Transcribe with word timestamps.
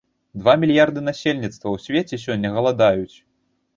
Два 0.43 0.53
мільярды 0.61 1.03
насельніцтва 1.09 1.61
ў 1.71 1.77
свеце 1.85 2.21
сёння 2.25 2.55
галадаюць. 2.57 3.17